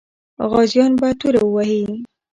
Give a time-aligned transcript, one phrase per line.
[0.51, 1.83] غازیان به توره وهي.